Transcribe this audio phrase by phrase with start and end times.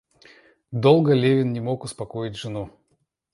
[0.71, 2.71] Долго Левин не мог успокоить жену.